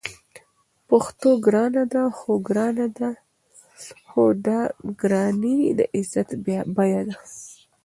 پښتو 0.89 1.29
ګرانه 1.45 1.83
ده؟ 1.93 2.03
هو، 2.17 2.31
ګرانه 2.47 2.87
ده؛ 2.97 3.09
خو 4.07 4.23
دا 4.45 4.59
ګرانی 5.01 5.57
د 5.77 5.79
عزت 5.95 6.29
بیه 6.75 7.01
ده 7.07 7.15